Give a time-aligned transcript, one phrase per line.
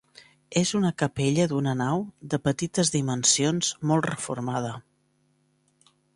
[0.61, 2.01] És una capella d'una nau,
[2.31, 4.75] de petites dimensions, molt reformada.